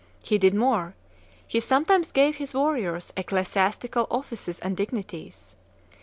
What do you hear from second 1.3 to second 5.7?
he sometimes gave his warriors ecclesiastical offices and dignities.